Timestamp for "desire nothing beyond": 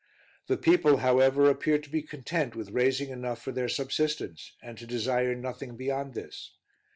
4.87-6.15